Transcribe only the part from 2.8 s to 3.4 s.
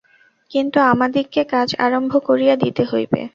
হইবে।